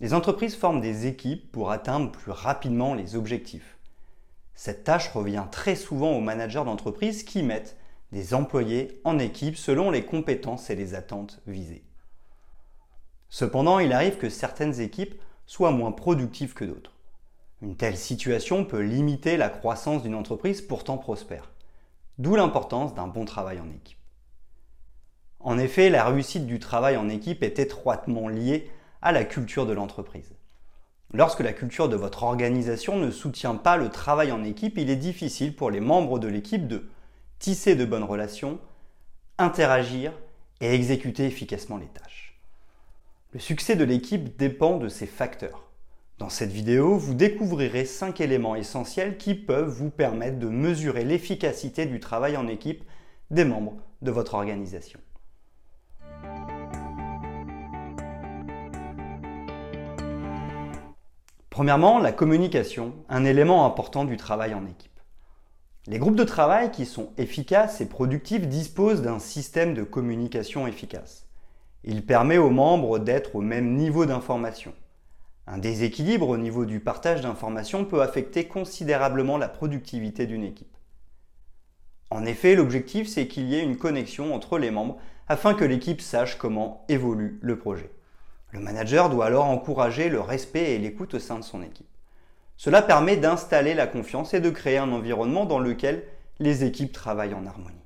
Les 0.00 0.14
entreprises 0.14 0.54
forment 0.54 0.80
des 0.80 1.06
équipes 1.06 1.50
pour 1.50 1.72
atteindre 1.72 2.12
plus 2.12 2.30
rapidement 2.30 2.94
les 2.94 3.16
objectifs. 3.16 3.78
Cette 4.54 4.84
tâche 4.84 5.08
revient 5.08 5.46
très 5.50 5.74
souvent 5.74 6.12
aux 6.12 6.20
managers 6.20 6.64
d'entreprise 6.64 7.24
qui 7.24 7.42
mettent 7.42 7.76
des 8.12 8.32
employés 8.32 9.00
en 9.04 9.18
équipe 9.18 9.56
selon 9.56 9.90
les 9.90 10.04
compétences 10.04 10.70
et 10.70 10.76
les 10.76 10.94
attentes 10.94 11.40
visées. 11.46 11.84
Cependant, 13.28 13.80
il 13.80 13.92
arrive 13.92 14.18
que 14.18 14.30
certaines 14.30 14.80
équipes 14.80 15.20
soient 15.46 15.72
moins 15.72 15.92
productives 15.92 16.54
que 16.54 16.64
d'autres. 16.64 16.92
Une 17.60 17.76
telle 17.76 17.96
situation 17.96 18.64
peut 18.64 18.80
limiter 18.80 19.36
la 19.36 19.48
croissance 19.48 20.02
d'une 20.02 20.14
entreprise 20.14 20.62
pourtant 20.62 20.96
prospère, 20.96 21.50
d'où 22.18 22.36
l'importance 22.36 22.94
d'un 22.94 23.08
bon 23.08 23.24
travail 23.24 23.60
en 23.60 23.68
équipe. 23.70 23.98
En 25.40 25.58
effet, 25.58 25.90
la 25.90 26.04
réussite 26.04 26.46
du 26.46 26.58
travail 26.60 26.96
en 26.96 27.08
équipe 27.08 27.42
est 27.42 27.58
étroitement 27.58 28.28
liée 28.28 28.70
à 29.02 29.12
la 29.12 29.24
culture 29.24 29.66
de 29.66 29.72
l'entreprise. 29.72 30.34
Lorsque 31.14 31.40
la 31.40 31.52
culture 31.52 31.88
de 31.88 31.96
votre 31.96 32.22
organisation 32.22 32.98
ne 32.98 33.10
soutient 33.10 33.54
pas 33.54 33.76
le 33.76 33.88
travail 33.88 34.30
en 34.30 34.44
équipe, 34.44 34.76
il 34.76 34.90
est 34.90 34.96
difficile 34.96 35.56
pour 35.56 35.70
les 35.70 35.80
membres 35.80 36.18
de 36.18 36.28
l'équipe 36.28 36.68
de 36.68 36.88
tisser 37.38 37.76
de 37.76 37.84
bonnes 37.84 38.04
relations, 38.04 38.58
interagir 39.38 40.12
et 40.60 40.74
exécuter 40.74 41.24
efficacement 41.24 41.78
les 41.78 41.86
tâches. 41.86 42.38
Le 43.32 43.40
succès 43.40 43.76
de 43.76 43.84
l'équipe 43.84 44.36
dépend 44.36 44.78
de 44.78 44.88
ces 44.88 45.06
facteurs. 45.06 45.64
Dans 46.18 46.28
cette 46.28 46.50
vidéo, 46.50 46.98
vous 46.98 47.14
découvrirez 47.14 47.84
5 47.84 48.20
éléments 48.20 48.56
essentiels 48.56 49.18
qui 49.18 49.34
peuvent 49.34 49.68
vous 49.68 49.90
permettre 49.90 50.38
de 50.38 50.48
mesurer 50.48 51.04
l'efficacité 51.04 51.86
du 51.86 52.00
travail 52.00 52.36
en 52.36 52.48
équipe 52.48 52.82
des 53.30 53.44
membres 53.44 53.76
de 54.02 54.10
votre 54.10 54.34
organisation. 54.34 54.98
Premièrement, 61.58 61.98
la 61.98 62.12
communication, 62.12 62.94
un 63.08 63.24
élément 63.24 63.66
important 63.66 64.04
du 64.04 64.16
travail 64.16 64.54
en 64.54 64.64
équipe. 64.64 65.00
Les 65.88 65.98
groupes 65.98 66.14
de 66.14 66.22
travail 66.22 66.70
qui 66.70 66.86
sont 66.86 67.10
efficaces 67.18 67.80
et 67.80 67.86
productifs 67.86 68.46
disposent 68.46 69.02
d'un 69.02 69.18
système 69.18 69.74
de 69.74 69.82
communication 69.82 70.68
efficace. 70.68 71.26
Il 71.82 72.06
permet 72.06 72.38
aux 72.38 72.50
membres 72.50 73.00
d'être 73.00 73.34
au 73.34 73.40
même 73.40 73.74
niveau 73.74 74.06
d'information. 74.06 74.72
Un 75.48 75.58
déséquilibre 75.58 76.28
au 76.28 76.36
niveau 76.36 76.64
du 76.64 76.78
partage 76.78 77.22
d'informations 77.22 77.84
peut 77.84 78.02
affecter 78.02 78.46
considérablement 78.46 79.36
la 79.36 79.48
productivité 79.48 80.26
d'une 80.26 80.44
équipe. 80.44 80.76
En 82.10 82.24
effet, 82.24 82.54
l'objectif, 82.54 83.08
c'est 83.08 83.26
qu'il 83.26 83.48
y 83.48 83.56
ait 83.56 83.64
une 83.64 83.78
connexion 83.78 84.32
entre 84.32 84.58
les 84.58 84.70
membres 84.70 84.98
afin 85.26 85.54
que 85.54 85.64
l'équipe 85.64 86.02
sache 86.02 86.38
comment 86.38 86.84
évolue 86.88 87.40
le 87.42 87.58
projet. 87.58 87.90
Le 88.50 88.60
manager 88.60 89.10
doit 89.10 89.26
alors 89.26 89.46
encourager 89.46 90.08
le 90.08 90.20
respect 90.20 90.72
et 90.74 90.78
l'écoute 90.78 91.14
au 91.14 91.18
sein 91.18 91.38
de 91.38 91.44
son 91.44 91.62
équipe. 91.62 91.86
Cela 92.56 92.82
permet 92.82 93.16
d'installer 93.16 93.74
la 93.74 93.86
confiance 93.86 94.34
et 94.34 94.40
de 94.40 94.50
créer 94.50 94.78
un 94.78 94.90
environnement 94.90 95.44
dans 95.44 95.58
lequel 95.58 96.04
les 96.38 96.64
équipes 96.64 96.92
travaillent 96.92 97.34
en 97.34 97.46
harmonie. 97.46 97.76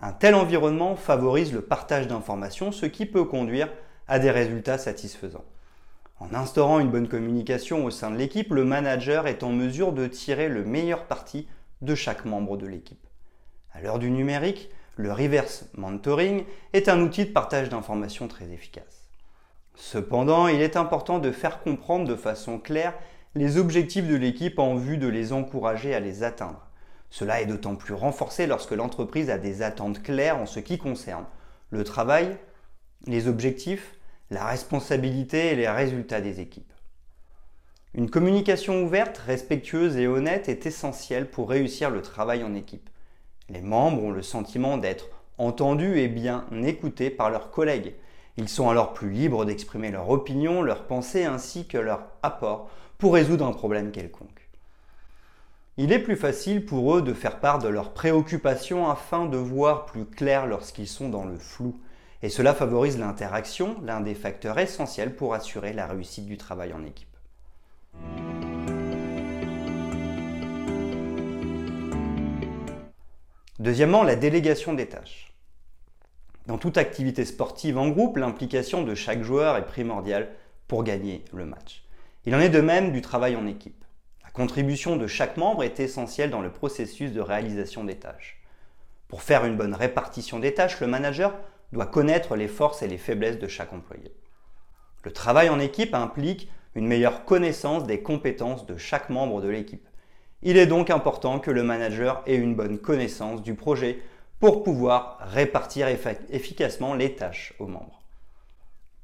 Un 0.00 0.12
tel 0.12 0.34
environnement 0.34 0.96
favorise 0.96 1.52
le 1.52 1.62
partage 1.62 2.06
d'informations, 2.06 2.72
ce 2.72 2.86
qui 2.86 3.06
peut 3.06 3.24
conduire 3.24 3.68
à 4.06 4.18
des 4.18 4.30
résultats 4.30 4.78
satisfaisants. 4.78 5.44
En 6.20 6.32
instaurant 6.32 6.78
une 6.78 6.90
bonne 6.90 7.08
communication 7.08 7.84
au 7.84 7.90
sein 7.90 8.10
de 8.10 8.16
l'équipe, 8.16 8.52
le 8.52 8.64
manager 8.64 9.26
est 9.26 9.42
en 9.42 9.50
mesure 9.50 9.92
de 9.92 10.06
tirer 10.06 10.48
le 10.48 10.64
meilleur 10.64 11.06
parti 11.06 11.48
de 11.82 11.94
chaque 11.94 12.24
membre 12.24 12.56
de 12.56 12.66
l'équipe. 12.66 13.06
À 13.72 13.80
l'heure 13.80 13.98
du 13.98 14.10
numérique, 14.10 14.70
le 14.96 15.12
reverse 15.12 15.66
mentoring 15.76 16.44
est 16.72 16.88
un 16.88 17.00
outil 17.00 17.24
de 17.24 17.32
partage 17.32 17.68
d'informations 17.68 18.28
très 18.28 18.50
efficace. 18.50 19.03
Cependant, 19.74 20.48
il 20.48 20.60
est 20.60 20.76
important 20.76 21.18
de 21.18 21.32
faire 21.32 21.62
comprendre 21.62 22.08
de 22.08 22.16
façon 22.16 22.58
claire 22.58 22.94
les 23.34 23.56
objectifs 23.56 24.06
de 24.06 24.16
l'équipe 24.16 24.58
en 24.58 24.76
vue 24.76 24.98
de 24.98 25.08
les 25.08 25.32
encourager 25.32 25.94
à 25.94 26.00
les 26.00 26.22
atteindre. 26.22 26.64
Cela 27.10 27.40
est 27.40 27.46
d'autant 27.46 27.74
plus 27.76 27.94
renforcé 27.94 28.46
lorsque 28.46 28.72
l'entreprise 28.72 29.30
a 29.30 29.38
des 29.38 29.62
attentes 29.62 30.02
claires 30.02 30.38
en 30.38 30.46
ce 30.46 30.60
qui 30.60 30.78
concerne 30.78 31.26
le 31.70 31.84
travail, 31.84 32.36
les 33.06 33.28
objectifs, 33.28 33.96
la 34.30 34.46
responsabilité 34.46 35.52
et 35.52 35.56
les 35.56 35.68
résultats 35.68 36.20
des 36.20 36.40
équipes. 36.40 36.72
Une 37.94 38.10
communication 38.10 38.82
ouverte, 38.82 39.18
respectueuse 39.18 39.96
et 39.96 40.08
honnête 40.08 40.48
est 40.48 40.66
essentielle 40.66 41.30
pour 41.30 41.48
réussir 41.48 41.90
le 41.90 42.02
travail 42.02 42.42
en 42.42 42.54
équipe. 42.54 42.90
Les 43.48 43.60
membres 43.60 44.02
ont 44.02 44.10
le 44.10 44.22
sentiment 44.22 44.78
d'être 44.78 45.08
entendus 45.38 45.98
et 45.98 46.08
bien 46.08 46.46
écoutés 46.64 47.10
par 47.10 47.30
leurs 47.30 47.50
collègues, 47.50 47.94
ils 48.36 48.48
sont 48.48 48.68
alors 48.68 48.92
plus 48.92 49.10
libres 49.10 49.44
d'exprimer 49.44 49.90
leur 49.90 50.10
opinion, 50.10 50.62
leurs 50.62 50.86
pensées 50.86 51.24
ainsi 51.24 51.66
que 51.66 51.78
leur 51.78 52.06
apport 52.22 52.68
pour 52.98 53.14
résoudre 53.14 53.46
un 53.46 53.52
problème 53.52 53.92
quelconque. 53.92 54.48
Il 55.76 55.92
est 55.92 55.98
plus 55.98 56.16
facile 56.16 56.64
pour 56.64 56.96
eux 56.96 57.02
de 57.02 57.12
faire 57.12 57.40
part 57.40 57.58
de 57.58 57.68
leurs 57.68 57.92
préoccupations 57.92 58.88
afin 58.88 59.26
de 59.26 59.36
voir 59.36 59.86
plus 59.86 60.04
clair 60.04 60.46
lorsqu'ils 60.46 60.88
sont 60.88 61.08
dans 61.08 61.24
le 61.24 61.36
flou. 61.36 61.78
Et 62.22 62.28
cela 62.28 62.54
favorise 62.54 62.98
l'interaction, 62.98 63.76
l'un 63.82 64.00
des 64.00 64.14
facteurs 64.14 64.58
essentiels 64.58 65.14
pour 65.14 65.34
assurer 65.34 65.72
la 65.72 65.86
réussite 65.86 66.26
du 66.26 66.36
travail 66.36 66.72
en 66.72 66.84
équipe. 66.84 67.08
Deuxièmement, 73.58 74.02
la 74.02 74.16
délégation 74.16 74.74
des 74.74 74.86
tâches. 74.86 75.33
Dans 76.46 76.58
toute 76.58 76.76
activité 76.76 77.24
sportive 77.24 77.78
en 77.78 77.88
groupe, 77.88 78.18
l'implication 78.18 78.82
de 78.82 78.94
chaque 78.94 79.22
joueur 79.22 79.56
est 79.56 79.64
primordiale 79.64 80.28
pour 80.68 80.84
gagner 80.84 81.24
le 81.32 81.46
match. 81.46 81.84
Il 82.26 82.34
en 82.34 82.40
est 82.40 82.50
de 82.50 82.60
même 82.60 82.92
du 82.92 83.00
travail 83.00 83.34
en 83.34 83.46
équipe. 83.46 83.82
La 84.22 84.30
contribution 84.30 84.96
de 84.96 85.06
chaque 85.06 85.38
membre 85.38 85.62
est 85.62 85.80
essentielle 85.80 86.28
dans 86.28 86.42
le 86.42 86.52
processus 86.52 87.12
de 87.12 87.20
réalisation 87.22 87.82
des 87.82 87.96
tâches. 87.96 88.42
Pour 89.08 89.22
faire 89.22 89.46
une 89.46 89.56
bonne 89.56 89.74
répartition 89.74 90.38
des 90.38 90.52
tâches, 90.52 90.80
le 90.80 90.86
manager 90.86 91.34
doit 91.72 91.86
connaître 91.86 92.36
les 92.36 92.48
forces 92.48 92.82
et 92.82 92.88
les 92.88 92.98
faiblesses 92.98 93.38
de 93.38 93.48
chaque 93.48 93.72
employé. 93.72 94.12
Le 95.02 95.12
travail 95.12 95.48
en 95.48 95.58
équipe 95.58 95.94
implique 95.94 96.50
une 96.74 96.86
meilleure 96.86 97.24
connaissance 97.24 97.86
des 97.86 98.02
compétences 98.02 98.66
de 98.66 98.76
chaque 98.76 99.08
membre 99.08 99.40
de 99.40 99.48
l'équipe. 99.48 99.88
Il 100.42 100.58
est 100.58 100.66
donc 100.66 100.90
important 100.90 101.38
que 101.38 101.50
le 101.50 101.62
manager 101.62 102.22
ait 102.26 102.36
une 102.36 102.54
bonne 102.54 102.78
connaissance 102.78 103.42
du 103.42 103.54
projet 103.54 104.00
pour 104.40 104.62
pouvoir 104.62 105.18
répartir 105.20 105.88
efficacement 106.30 106.94
les 106.94 107.14
tâches 107.14 107.54
aux 107.58 107.66
membres. 107.66 108.02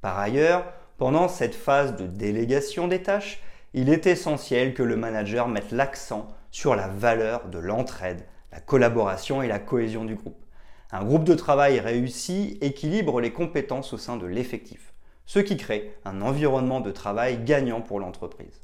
Par 0.01 0.19
ailleurs, 0.19 0.65
pendant 0.99 1.29
cette 1.29 1.55
phase 1.55 1.97
de 1.97 2.07
délégation 2.07 2.89
des 2.89 3.03
tâches, 3.03 3.43
il 3.73 3.89
est 3.89 4.07
essentiel 4.07 4.75
que 4.75 4.83
le 4.83 4.97
manager 4.97 5.49
mette 5.49 5.71
l'accent 5.71 6.29
sur 6.51 6.75
la 6.75 6.89
valeur 6.89 7.49
de 7.49 7.59
l'entraide, 7.59 8.27
la 8.53 8.61
collaboration 8.61 9.43
et 9.43 9.49
la 9.49 9.59
cohésion 9.59 10.05
du 10.05 10.17
groupe. 10.17 10.45
Un 10.91 11.05
groupe 11.05 11.25
de 11.25 11.35
travail 11.35 11.79
réussi 11.79 12.59
équilibre 12.61 13.21
les 13.21 13.33
compétences 13.33 13.93
au 13.93 13.99
sein 13.99 14.17
de 14.17 14.27
l'effectif, 14.27 14.93
ce 15.25 15.39
qui 15.39 15.57
crée 15.57 15.95
un 16.05 16.21
environnement 16.21 16.81
de 16.81 16.91
travail 16.91 17.45
gagnant 17.45 17.81
pour 17.81 18.01
l'entreprise. 18.01 18.61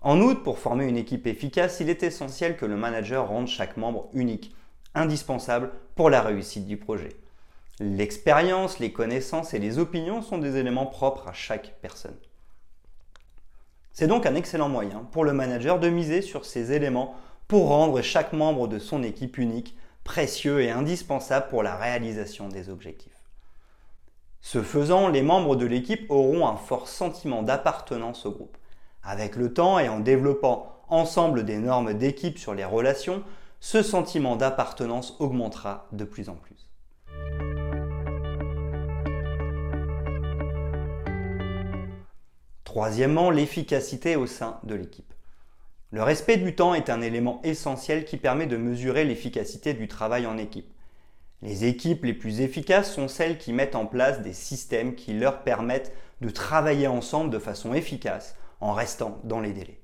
En 0.00 0.20
outre, 0.20 0.42
pour 0.42 0.58
former 0.58 0.86
une 0.86 0.96
équipe 0.96 1.26
efficace, 1.26 1.80
il 1.80 1.90
est 1.90 2.02
essentiel 2.02 2.56
que 2.56 2.64
le 2.64 2.76
manager 2.76 3.28
rende 3.28 3.48
chaque 3.48 3.76
membre 3.76 4.08
unique 4.14 4.54
indispensable 4.98 5.70
pour 5.94 6.10
la 6.10 6.20
réussite 6.20 6.66
du 6.66 6.76
projet. 6.76 7.16
L'expérience, 7.80 8.78
les 8.78 8.92
connaissances 8.92 9.54
et 9.54 9.58
les 9.58 9.78
opinions 9.78 10.20
sont 10.20 10.38
des 10.38 10.56
éléments 10.56 10.86
propres 10.86 11.28
à 11.28 11.32
chaque 11.32 11.76
personne. 11.80 12.16
C'est 13.92 14.06
donc 14.06 14.26
un 14.26 14.34
excellent 14.34 14.68
moyen 14.68 15.08
pour 15.12 15.24
le 15.24 15.32
manager 15.32 15.78
de 15.78 15.88
miser 15.88 16.22
sur 16.22 16.44
ces 16.44 16.72
éléments 16.72 17.16
pour 17.48 17.68
rendre 17.68 18.00
chaque 18.02 18.32
membre 18.32 18.68
de 18.68 18.78
son 18.78 19.02
équipe 19.02 19.38
unique, 19.38 19.76
précieux 20.04 20.60
et 20.60 20.70
indispensable 20.70 21.48
pour 21.48 21.62
la 21.62 21.76
réalisation 21.76 22.48
des 22.48 22.68
objectifs. 22.68 23.12
Ce 24.40 24.62
faisant, 24.62 25.08
les 25.08 25.22
membres 25.22 25.56
de 25.56 25.66
l'équipe 25.66 26.10
auront 26.10 26.46
un 26.46 26.56
fort 26.56 26.88
sentiment 26.88 27.42
d'appartenance 27.42 28.24
au 28.26 28.30
groupe. 28.30 28.56
Avec 29.02 29.36
le 29.36 29.52
temps 29.52 29.78
et 29.78 29.88
en 29.88 30.00
développant 30.00 30.80
ensemble 30.88 31.44
des 31.44 31.58
normes 31.58 31.94
d'équipe 31.94 32.38
sur 32.38 32.54
les 32.54 32.64
relations, 32.64 33.22
ce 33.60 33.82
sentiment 33.82 34.36
d'appartenance 34.36 35.16
augmentera 35.18 35.88
de 35.92 36.04
plus 36.04 36.28
en 36.28 36.36
plus. 36.36 36.68
Troisièmement, 42.64 43.30
l'efficacité 43.30 44.14
au 44.14 44.26
sein 44.26 44.60
de 44.62 44.74
l'équipe. 44.74 45.12
Le 45.90 46.02
respect 46.02 46.36
du 46.36 46.54
temps 46.54 46.74
est 46.74 46.90
un 46.90 47.00
élément 47.00 47.40
essentiel 47.42 48.04
qui 48.04 48.18
permet 48.18 48.46
de 48.46 48.58
mesurer 48.58 49.04
l'efficacité 49.04 49.72
du 49.72 49.88
travail 49.88 50.26
en 50.26 50.36
équipe. 50.36 50.70
Les 51.40 51.64
équipes 51.64 52.04
les 52.04 52.14
plus 52.14 52.40
efficaces 52.40 52.92
sont 52.92 53.08
celles 53.08 53.38
qui 53.38 53.52
mettent 53.52 53.74
en 53.74 53.86
place 53.86 54.20
des 54.20 54.34
systèmes 54.34 54.94
qui 54.94 55.14
leur 55.14 55.44
permettent 55.44 55.92
de 56.20 56.30
travailler 56.30 56.88
ensemble 56.88 57.30
de 57.30 57.38
façon 57.38 57.74
efficace 57.74 58.36
en 58.60 58.72
restant 58.72 59.18
dans 59.24 59.40
les 59.40 59.52
délais. 59.52 59.77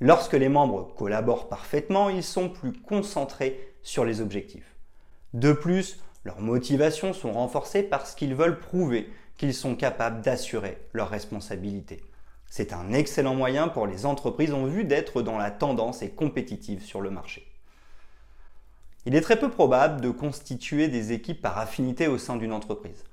Lorsque 0.00 0.32
les 0.32 0.48
membres 0.48 0.94
collaborent 0.96 1.48
parfaitement, 1.48 2.08
ils 2.08 2.24
sont 2.24 2.48
plus 2.48 2.72
concentrés 2.72 3.74
sur 3.82 4.04
les 4.04 4.22
objectifs. 4.22 4.76
De 5.34 5.52
plus, 5.52 6.00
leurs 6.24 6.40
motivations 6.40 7.12
sont 7.12 7.32
renforcées 7.32 7.82
parce 7.82 8.14
qu'ils 8.14 8.34
veulent 8.34 8.60
prouver 8.60 9.10
qu'ils 9.36 9.54
sont 9.54 9.74
capables 9.74 10.22
d'assurer 10.22 10.78
leurs 10.92 11.10
responsabilités. 11.10 12.02
C'est 12.46 12.72
un 12.72 12.92
excellent 12.92 13.34
moyen 13.34 13.68
pour 13.68 13.86
les 13.86 14.06
entreprises 14.06 14.52
en 14.52 14.64
vue 14.64 14.84
d'être 14.84 15.22
dans 15.22 15.38
la 15.38 15.50
tendance 15.50 16.02
et 16.02 16.10
compétitive 16.10 16.82
sur 16.82 17.00
le 17.00 17.10
marché. 17.10 17.46
Il 19.06 19.14
est 19.14 19.20
très 19.20 19.38
peu 19.38 19.50
probable 19.50 20.00
de 20.00 20.10
constituer 20.10 20.88
des 20.88 21.12
équipes 21.12 21.40
par 21.40 21.58
affinité 21.58 22.06
au 22.06 22.18
sein 22.18 22.36
d'une 22.36 22.52
entreprise. 22.52 23.04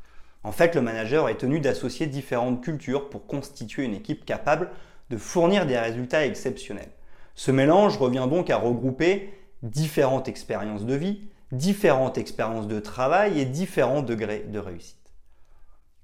En 0.43 0.51
fait, 0.51 0.75
le 0.75 0.81
manager 0.81 1.29
est 1.29 1.37
tenu 1.37 1.59
d'associer 1.59 2.07
différentes 2.07 2.63
cultures 2.63 3.09
pour 3.09 3.27
constituer 3.27 3.83
une 3.83 3.93
équipe 3.93 4.25
capable 4.25 4.69
de 5.09 5.17
fournir 5.17 5.65
des 5.65 5.77
résultats 5.77 6.25
exceptionnels. 6.25 6.91
Ce 7.35 7.51
mélange 7.51 7.97
revient 7.97 8.27
donc 8.29 8.49
à 8.49 8.57
regrouper 8.57 9.33
différentes 9.63 10.27
expériences 10.27 10.85
de 10.85 10.95
vie, 10.95 11.21
différentes 11.51 12.17
expériences 12.17 12.67
de 12.67 12.79
travail 12.79 13.39
et 13.39 13.45
différents 13.45 14.01
degrés 14.01 14.45
de 14.47 14.59
réussite. 14.59 14.97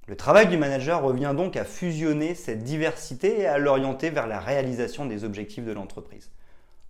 Le 0.07 0.15
travail 0.15 0.47
du 0.47 0.57
manager 0.57 1.01
revient 1.01 1.33
donc 1.35 1.55
à 1.55 1.63
fusionner 1.63 2.35
cette 2.35 2.63
diversité 2.63 3.41
et 3.41 3.45
à 3.45 3.57
l'orienter 3.57 4.09
vers 4.09 4.27
la 4.27 4.39
réalisation 4.39 5.06
des 5.06 5.23
objectifs 5.23 5.63
de 5.63 5.71
l'entreprise. 5.71 6.29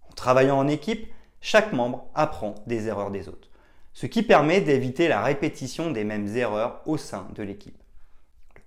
En 0.09 0.13
travaillant 0.13 0.57
en 0.57 0.67
équipe, 0.67 1.07
chaque 1.39 1.73
membre 1.73 2.07
apprend 2.15 2.55
des 2.65 2.87
erreurs 2.87 3.11
des 3.11 3.27
autres, 3.27 3.49
ce 3.93 4.07
qui 4.07 4.23
permet 4.23 4.61
d'éviter 4.61 5.07
la 5.07 5.21
répétition 5.21 5.91
des 5.91 6.03
mêmes 6.03 6.35
erreurs 6.35 6.81
au 6.85 6.97
sein 6.97 7.27
de 7.35 7.43
l'équipe. 7.43 7.82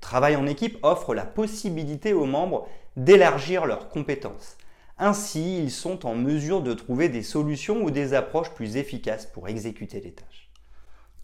Travail 0.00 0.36
en 0.36 0.46
équipe 0.46 0.78
offre 0.82 1.14
la 1.14 1.24
possibilité 1.24 2.12
aux 2.12 2.26
membres 2.26 2.68
d'élargir 2.96 3.66
leurs 3.66 3.88
compétences. 3.88 4.56
Ainsi, 4.98 5.58
ils 5.58 5.70
sont 5.70 6.06
en 6.06 6.14
mesure 6.14 6.62
de 6.62 6.72
trouver 6.72 7.08
des 7.08 7.22
solutions 7.22 7.82
ou 7.82 7.90
des 7.90 8.14
approches 8.14 8.50
plus 8.50 8.76
efficaces 8.76 9.26
pour 9.26 9.48
exécuter 9.48 10.00
les 10.00 10.12
tâches. 10.12 10.50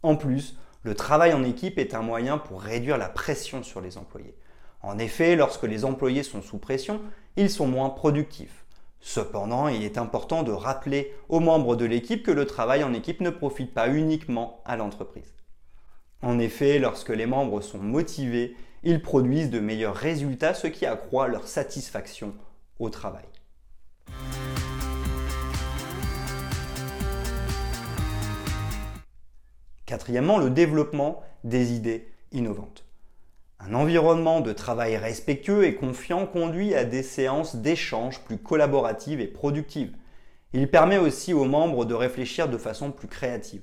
En 0.03 0.17
plus, 0.17 0.59
le 0.83 0.95
travail 0.95 1.33
en 1.33 1.45
équipe 1.45 1.79
est 1.79 1.95
un 1.95 2.03
moyen 2.03 2.39
pour 2.39 2.61
réduire 2.61 2.99
la 2.99 3.09
pression 3.09 3.63
sur 3.63 3.81
les 3.81 3.97
employés. 3.97 4.37
En 4.83 4.99
effet, 4.99 5.37
lorsque 5.37 5.63
les 5.63 5.85
employés 5.85 6.25
sont 6.25 6.43
sous 6.43 6.59
pression, 6.59 7.01
ils 7.37 7.51
sont 7.51 7.69
moins 7.69 7.89
productifs. 7.89 8.65
Cependant, 9.01 9.69
il 9.69 9.85
est 9.85 9.97
important 9.97 10.43
de 10.43 10.53
rappeler 10.53 11.15
aux 11.29 11.41
membres 11.41 11.77
de 11.77 11.85
l'équipe 11.85 12.25
que 12.25 12.31
le 12.31 12.47
travail 12.47 12.85
en 12.85 12.93
équipe 12.93 13.21
ne 13.21 13.31
profite 13.31 13.73
pas 13.73 13.89
uniquement 13.89 14.61
à 14.65 14.77
l'entreprise. 14.77 15.33
En 16.23 16.39
effet, 16.39 16.79
lorsque 16.79 17.09
les 17.09 17.27
membres 17.27 17.61
sont 17.61 17.79
motivés, 17.79 18.55
ils 18.85 19.03
produisent 19.03 19.51
de 19.51 19.59
meilleurs 19.59 19.97
résultats, 19.97 20.55
ce 20.55 20.69
qui 20.69 20.87
accroît 20.87 21.27
leur 21.27 21.49
satisfaction 21.49 22.35
au 22.79 22.91
travail. 22.91 23.25
Quatrièmement, 29.85 30.39
le 30.39 30.51
développement 30.51 31.25
des 31.43 31.73
idées 31.73 32.09
innovantes. 32.31 32.85
Un 33.59 33.75
environnement 33.75 34.41
de 34.41 34.53
travail 34.53 34.97
respectueux 34.97 35.65
et 35.65 35.75
confiant 35.75 36.27
conduit 36.27 36.75
à 36.75 36.85
des 36.85 37.03
séances 37.03 37.57
d'échange 37.57 38.21
plus 38.21 38.39
collaboratives 38.39 39.21
et 39.21 39.27
productives. 39.27 39.97
Il 40.53 40.71
permet 40.71 40.99
aussi 40.99 41.35
aux 41.35 41.45
membres 41.45 41.85
de 41.85 41.95
réfléchir 41.95 42.49
de 42.49 42.59
façon 42.59 42.93
plus 42.93 43.09
créative. 43.09 43.63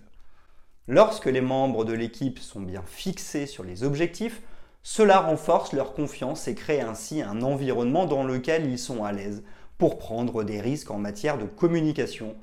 Lorsque 0.87 1.25
les 1.25 1.41
membres 1.41 1.85
de 1.85 1.93
l'équipe 1.93 2.39
sont 2.39 2.61
bien 2.61 2.83
fixés 2.85 3.45
sur 3.45 3.63
les 3.63 3.83
objectifs, 3.83 4.41
cela 4.81 5.19
renforce 5.19 5.73
leur 5.73 5.93
confiance 5.93 6.47
et 6.47 6.55
crée 6.55 6.81
ainsi 6.81 7.21
un 7.21 7.41
environnement 7.41 8.05
dans 8.05 8.23
lequel 8.23 8.65
ils 8.65 8.79
sont 8.79 9.03
à 9.03 9.11
l'aise 9.11 9.43
pour 9.77 9.97
prendre 9.97 10.43
des 10.43 10.61
risques 10.61 10.91
en 10.91 10.97
matière 10.97 11.37
de 11.37 11.45
communication, 11.45 12.35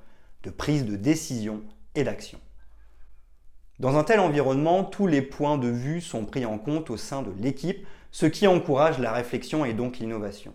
de 0.42 0.50
prise 0.50 0.84
de 0.84 0.96
décision 0.96 1.62
et 1.94 2.04
d'action. 2.04 2.38
Dans 3.78 3.98
un 3.98 4.04
tel 4.04 4.20
environnement, 4.20 4.84
tous 4.84 5.06
les 5.06 5.20
points 5.22 5.58
de 5.58 5.68
vue 5.68 6.00
sont 6.00 6.24
pris 6.24 6.46
en 6.46 6.56
compte 6.56 6.88
au 6.88 6.96
sein 6.96 7.22
de 7.22 7.32
l'équipe, 7.38 7.86
ce 8.10 8.24
qui 8.24 8.46
encourage 8.46 8.98
la 8.98 9.12
réflexion 9.12 9.66
et 9.66 9.74
donc 9.74 9.98
l'innovation. 9.98 10.54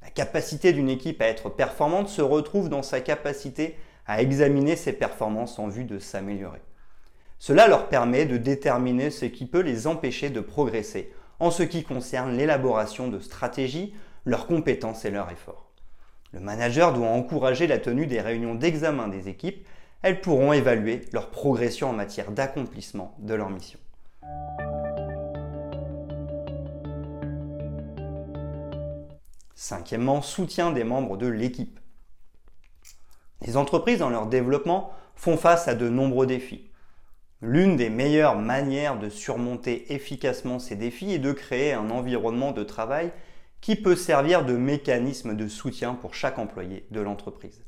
La 0.00 0.08
capacité 0.08 0.72
d'une 0.72 0.88
équipe 0.88 1.20
à 1.20 1.26
être 1.26 1.50
performante 1.50 2.08
se 2.08 2.22
retrouve 2.22 2.70
dans 2.70 2.82
sa 2.82 3.00
capacité 3.02 3.76
à 4.06 4.22
examiner 4.22 4.76
ses 4.76 4.94
performances 4.94 5.58
en 5.58 5.68
vue 5.68 5.84
de 5.84 5.98
s'améliorer. 5.98 6.62
Cela 7.40 7.66
leur 7.66 7.88
permet 7.88 8.26
de 8.26 8.36
déterminer 8.36 9.10
ce 9.10 9.24
qui 9.24 9.46
peut 9.46 9.62
les 9.62 9.88
empêcher 9.88 10.30
de 10.30 10.40
progresser 10.40 11.12
en 11.40 11.50
ce 11.50 11.64
qui 11.64 11.82
concerne 11.82 12.36
l'élaboration 12.36 13.08
de 13.08 13.18
stratégies, 13.18 13.94
leurs 14.24 14.46
compétences 14.46 15.04
et 15.04 15.10
leurs 15.10 15.32
efforts. 15.32 15.72
Le 16.32 16.38
manager 16.38 16.92
doit 16.92 17.08
encourager 17.08 17.66
la 17.66 17.78
tenue 17.78 18.06
des 18.06 18.20
réunions 18.20 18.54
d'examen 18.54 19.08
des 19.08 19.28
équipes 19.28 19.66
elles 20.02 20.20
pourront 20.20 20.52
évaluer 20.52 21.02
leur 21.12 21.30
progression 21.30 21.90
en 21.90 21.92
matière 21.92 22.30
d'accomplissement 22.30 23.14
de 23.18 23.34
leur 23.34 23.50
mission. 23.50 23.78
Cinquièmement, 29.54 30.22
soutien 30.22 30.72
des 30.72 30.84
membres 30.84 31.18
de 31.18 31.26
l'équipe. 31.26 31.78
Les 33.42 33.56
entreprises 33.56 33.98
dans 33.98 34.08
leur 34.08 34.26
développement 34.26 34.92
font 35.14 35.36
face 35.36 35.68
à 35.68 35.74
de 35.74 35.88
nombreux 35.88 36.26
défis. 36.26 36.69
L'une 37.42 37.76
des 37.76 37.88
meilleures 37.88 38.36
manières 38.36 38.98
de 38.98 39.08
surmonter 39.08 39.94
efficacement 39.94 40.58
ces 40.58 40.76
défis 40.76 41.14
est 41.14 41.18
de 41.18 41.32
créer 41.32 41.72
un 41.72 41.88
environnement 41.88 42.52
de 42.52 42.64
travail 42.64 43.12
qui 43.62 43.76
peut 43.76 43.96
servir 43.96 44.44
de 44.44 44.56
mécanisme 44.56 45.34
de 45.34 45.48
soutien 45.48 45.94
pour 45.94 46.14
chaque 46.14 46.38
employé 46.38 46.86
de 46.90 47.00
l'entreprise. 47.00 47.64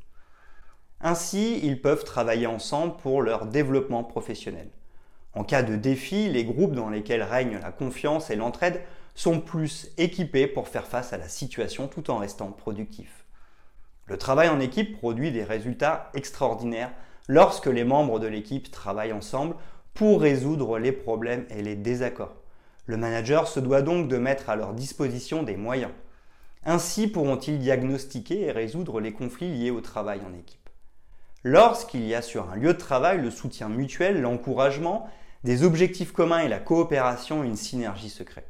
Ainsi, 1.01 1.59
ils 1.63 1.81
peuvent 1.81 2.03
travailler 2.03 2.45
ensemble 2.45 2.97
pour 2.97 3.23
leur 3.23 3.47
développement 3.47 4.03
professionnel. 4.03 4.69
En 5.33 5.43
cas 5.43 5.63
de 5.63 5.75
défi, 5.75 6.29
les 6.29 6.45
groupes 6.45 6.75
dans 6.75 6.89
lesquels 6.89 7.23
règne 7.23 7.59
la 7.59 7.71
confiance 7.71 8.29
et 8.29 8.35
l'entraide 8.35 8.81
sont 9.15 9.39
plus 9.39 9.91
équipés 9.97 10.45
pour 10.45 10.67
faire 10.67 10.85
face 10.85 11.13
à 11.13 11.17
la 11.17 11.27
situation 11.27 11.87
tout 11.87 12.11
en 12.11 12.17
restant 12.17 12.51
productifs. 12.51 13.25
Le 14.05 14.17
travail 14.17 14.49
en 14.49 14.59
équipe 14.59 14.97
produit 14.97 15.31
des 15.31 15.43
résultats 15.43 16.11
extraordinaires 16.13 16.91
lorsque 17.27 17.67
les 17.67 17.83
membres 17.83 18.19
de 18.19 18.27
l'équipe 18.27 18.69
travaillent 18.71 19.13
ensemble 19.13 19.55
pour 19.93 20.21
résoudre 20.21 20.79
les 20.79 20.91
problèmes 20.91 21.45
et 21.49 21.61
les 21.61 21.75
désaccords. 21.75 22.35
Le 22.85 22.97
manager 22.97 23.47
se 23.47 23.59
doit 23.59 23.81
donc 23.81 24.07
de 24.07 24.17
mettre 24.17 24.49
à 24.49 24.55
leur 24.55 24.73
disposition 24.73 25.43
des 25.43 25.55
moyens. 25.55 25.91
Ainsi 26.65 27.07
pourront-ils 27.07 27.59
diagnostiquer 27.59 28.41
et 28.41 28.51
résoudre 28.51 28.99
les 28.99 29.13
conflits 29.13 29.53
liés 29.53 29.71
au 29.71 29.81
travail 29.81 30.21
en 30.27 30.37
équipe. 30.37 30.69
Lorsqu'il 31.43 32.05
y 32.05 32.15
a 32.15 32.21
sur 32.21 32.49
un 32.49 32.55
lieu 32.55 32.73
de 32.73 32.77
travail 32.77 33.21
le 33.21 33.29
soutien 33.29 33.69
mutuel, 33.69 34.21
l'encouragement, 34.21 35.09
des 35.43 35.63
objectifs 35.63 36.13
communs 36.13 36.39
et 36.39 36.47
la 36.47 36.59
coopération, 36.59 37.43
une 37.43 37.57
synergie 37.57 38.09
se 38.09 38.23
crée. 38.23 38.45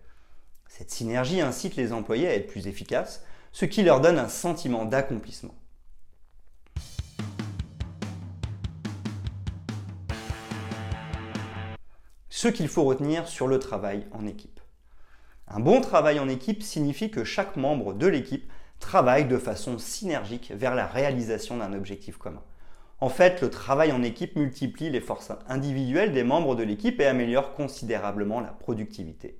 Cette 0.67 0.91
synergie 0.91 1.41
incite 1.41 1.75
les 1.75 1.91
employés 1.91 2.27
à 2.27 2.35
être 2.35 2.47
plus 2.47 2.67
efficaces, 2.67 3.23
ce 3.51 3.65
qui 3.65 3.83
leur 3.83 3.99
donne 3.99 4.19
un 4.19 4.29
sentiment 4.29 4.85
d'accomplissement. 4.85 5.55
Ce 12.43 12.49
qu'il 12.49 12.67
faut 12.67 12.83
retenir 12.83 13.29
sur 13.29 13.47
le 13.47 13.57
travail 13.57 14.05
en 14.11 14.27
équipe. 14.27 14.59
Un 15.47 15.61
bon 15.61 15.79
travail 15.79 16.19
en 16.19 16.27
équipe 16.27 16.61
signifie 16.61 17.09
que 17.09 17.23
chaque 17.23 17.55
membre 17.55 17.93
de 17.93 18.05
l'équipe 18.05 18.51
travaille 18.81 19.23
de 19.23 19.37
façon 19.37 19.77
synergique 19.77 20.51
vers 20.53 20.75
la 20.75 20.85
réalisation 20.85 21.55
d'un 21.55 21.71
objectif 21.71 22.17
commun. 22.17 22.43
En 22.99 23.07
fait, 23.07 23.39
le 23.39 23.49
travail 23.49 23.93
en 23.93 24.03
équipe 24.03 24.35
multiplie 24.35 24.89
les 24.89 24.99
forces 24.99 25.31
individuelles 25.47 26.11
des 26.11 26.25
membres 26.25 26.55
de 26.55 26.63
l'équipe 26.63 26.99
et 26.99 27.05
améliore 27.05 27.53
considérablement 27.53 28.41
la 28.41 28.51
productivité. 28.51 29.39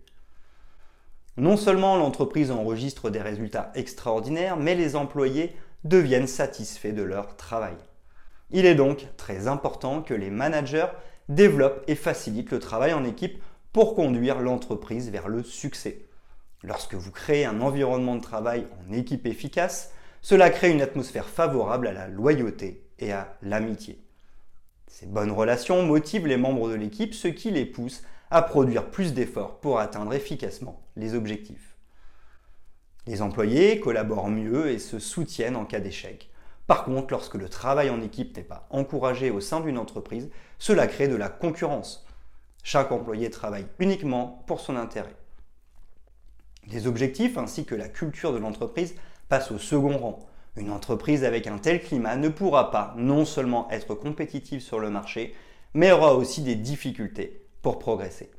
Non 1.36 1.58
seulement 1.58 1.98
l'entreprise 1.98 2.52
enregistre 2.52 3.10
des 3.10 3.22
résultats 3.22 3.74
extraordinaires, 3.76 4.56
mais 4.56 4.76
les 4.76 4.96
employés 4.96 5.58
deviennent 5.84 6.26
satisfaits 6.26 6.94
de 6.94 7.04
leur 7.04 7.36
travail. 7.36 7.76
Il 8.52 8.66
est 8.66 8.76
donc 8.76 9.08
très 9.18 9.50
important 9.50 10.02
que 10.02 10.14
les 10.14 10.30
managers 10.30 10.88
développent 11.30 11.84
et 11.88 11.96
facilitent 11.96 12.52
le 12.52 12.60
travail 12.60 12.94
en 12.94 13.04
équipe 13.04 13.42
pour 13.72 13.96
conduire 13.96 14.40
l'entreprise 14.40 15.10
vers 15.10 15.28
le 15.28 15.44
succès. 15.44 16.06
Lorsque 16.64 16.94
vous 16.94 17.12
créez 17.12 17.46
un 17.46 17.62
environnement 17.62 18.16
de 18.16 18.22
travail 18.22 18.68
en 18.80 18.94
équipe 18.94 19.26
efficace, 19.26 19.92
cela 20.22 20.50
crée 20.50 20.72
une 20.72 20.82
atmosphère 20.82 21.28
favorable 21.28 21.88
à 21.88 21.92
la 21.92 22.08
loyauté 22.08 22.88
et 23.00 23.12
à 23.12 23.36
l'amitié. 23.42 24.00
Ces 24.88 25.06
bonnes 25.08 25.32
relations 25.32 25.84
motivent 25.84 26.28
les 26.28 26.38
membres 26.38 26.70
de 26.70 26.76
l'équipe, 26.76 27.14
ce 27.14 27.28
qui 27.28 27.52
les 27.52 27.66
pousse 27.66 28.04
à 28.30 28.42
produire 28.42 28.90
plus 28.90 29.14
d'efforts 29.14 29.60
pour 29.60 29.80
atteindre 29.80 30.14
efficacement 30.14 30.82
les 30.96 31.16
objectifs. 31.16 31.76
Les 33.06 33.22
employés 33.22 33.80
collaborent 33.80 34.30
mieux 34.30 34.70
et 34.70 34.80
se 34.80 35.00
soutiennent 35.00 35.56
en 35.56 35.66
cas 35.66 35.80
d'échec. 35.80 36.30
Par 36.68 36.86
contre, 36.86 37.12
lorsque 37.12 37.36
le 37.36 37.50
travail 37.50 37.90
en 37.90 38.02
équipe 38.02 38.36
n'est 38.38 38.44
pas 38.44 38.68
encouragé 38.70 39.32
au 39.32 39.42
sein 39.42 39.60
d'une 39.60 39.78
entreprise, 39.78 40.30
cela 40.60 40.88
crée 40.88 41.08
de 41.08 41.16
la 41.16 41.30
concurrence. 41.30 42.06
Chaque 42.64 42.92
employé 42.92 43.30
travaille 43.30 43.68
uniquement 43.80 44.44
pour 44.48 44.62
son 44.62 44.78
intérêt. 44.78 45.16
Les 46.68 46.88
objectifs 46.88 47.38
ainsi 47.38 47.66
que 47.66 47.76
la 47.76 47.90
culture 47.90 48.32
de 48.32 48.38
l'entreprise 48.38 48.96
passent 49.28 49.52
au 49.52 49.58
second 49.58 49.98
rang. 49.98 50.20
Une 50.56 50.72
entreprise 50.72 51.26
avec 51.26 51.48
un 51.48 51.58
tel 51.58 51.82
climat 51.82 52.16
ne 52.16 52.30
pourra 52.30 52.72
pas 52.72 52.94
non 52.96 53.26
seulement 53.26 53.70
être 53.70 53.96
compétitive 53.96 54.62
sur 54.62 54.80
le 54.80 54.90
marché, 54.90 55.36
mais 55.74 55.92
aura 55.92 56.14
aussi 56.14 56.42
des 56.42 56.56
difficultés 56.56 57.46
pour 57.62 57.80
progresser. 57.80 58.32